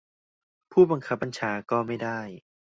[0.71, 2.19] ผู้บังคับบัญชาก็ไม่ได้